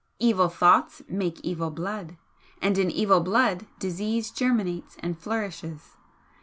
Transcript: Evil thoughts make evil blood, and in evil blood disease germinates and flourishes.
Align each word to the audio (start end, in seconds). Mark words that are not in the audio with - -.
Evil 0.17 0.49
thoughts 0.49 1.03
make 1.07 1.39
evil 1.41 1.69
blood, 1.69 2.17
and 2.59 2.79
in 2.79 2.89
evil 2.89 3.19
blood 3.19 3.67
disease 3.77 4.31
germinates 4.31 4.95
and 5.01 5.15
flourishes. 5.15 5.95